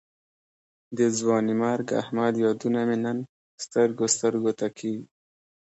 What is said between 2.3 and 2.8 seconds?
یادونه